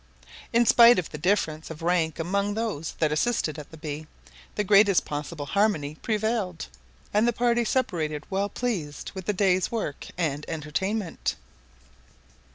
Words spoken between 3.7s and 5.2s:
bee, the greatest